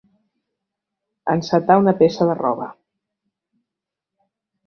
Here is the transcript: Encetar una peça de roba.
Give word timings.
Encetar 1.33 1.75
una 1.83 1.93
peça 2.01 2.27
de 2.31 2.37
roba. 2.41 2.67